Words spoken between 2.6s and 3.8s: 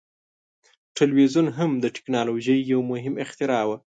یو مهم اختراع وه.